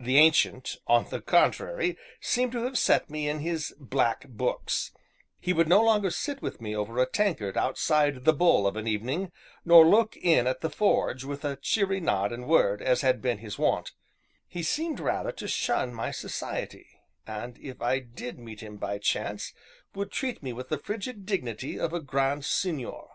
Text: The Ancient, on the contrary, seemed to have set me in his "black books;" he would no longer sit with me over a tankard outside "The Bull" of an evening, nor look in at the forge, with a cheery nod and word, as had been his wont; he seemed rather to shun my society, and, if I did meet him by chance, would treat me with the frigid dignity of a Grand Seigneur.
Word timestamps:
The 0.00 0.16
Ancient, 0.16 0.78
on 0.86 1.10
the 1.10 1.20
contrary, 1.20 1.98
seemed 2.22 2.52
to 2.52 2.62
have 2.62 2.78
set 2.78 3.10
me 3.10 3.28
in 3.28 3.40
his 3.40 3.74
"black 3.78 4.24
books;" 4.26 4.92
he 5.38 5.52
would 5.52 5.68
no 5.68 5.82
longer 5.82 6.10
sit 6.10 6.40
with 6.40 6.58
me 6.58 6.74
over 6.74 6.98
a 6.98 7.04
tankard 7.04 7.58
outside 7.58 8.24
"The 8.24 8.32
Bull" 8.32 8.66
of 8.66 8.76
an 8.76 8.86
evening, 8.88 9.30
nor 9.66 9.86
look 9.86 10.16
in 10.16 10.46
at 10.46 10.62
the 10.62 10.70
forge, 10.70 11.22
with 11.24 11.44
a 11.44 11.56
cheery 11.56 12.00
nod 12.00 12.32
and 12.32 12.48
word, 12.48 12.80
as 12.80 13.02
had 13.02 13.20
been 13.20 13.40
his 13.40 13.58
wont; 13.58 13.92
he 14.46 14.62
seemed 14.62 15.00
rather 15.00 15.32
to 15.32 15.46
shun 15.46 15.92
my 15.92 16.12
society, 16.12 17.02
and, 17.26 17.58
if 17.58 17.82
I 17.82 17.98
did 17.98 18.38
meet 18.38 18.62
him 18.62 18.78
by 18.78 18.96
chance, 18.96 19.52
would 19.94 20.10
treat 20.10 20.42
me 20.42 20.54
with 20.54 20.70
the 20.70 20.78
frigid 20.78 21.26
dignity 21.26 21.78
of 21.78 21.92
a 21.92 22.00
Grand 22.00 22.46
Seigneur. 22.46 23.10